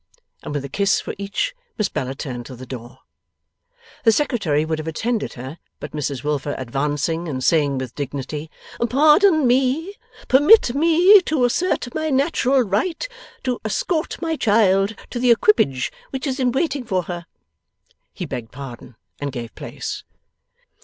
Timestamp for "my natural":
11.93-12.63